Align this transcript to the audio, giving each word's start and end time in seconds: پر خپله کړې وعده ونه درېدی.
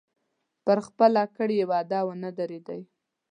پر 0.65 0.77
خپله 0.87 1.23
کړې 1.37 1.59
وعده 1.71 1.99
ونه 2.07 2.29
درېدی. 2.39 2.81